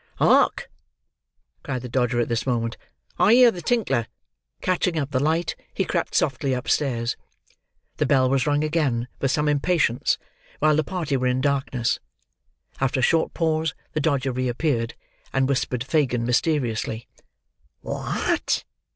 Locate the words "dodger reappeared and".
13.99-15.47